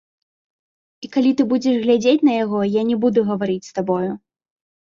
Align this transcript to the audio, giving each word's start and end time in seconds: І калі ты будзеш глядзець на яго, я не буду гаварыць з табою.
І 1.07 1.09
калі 1.15 1.33
ты 1.41 1.45
будзеш 1.51 1.75
глядзець 1.85 2.25
на 2.29 2.33
яго, 2.39 2.59
я 2.79 2.89
не 2.89 2.99
буду 3.07 3.27
гаварыць 3.31 3.61
з 3.69 3.79
табою. 3.79 4.11